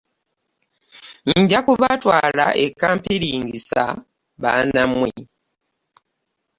[1.43, 3.83] Nka kubatwala e Kampiringisa
[4.41, 5.11] baana mmwe.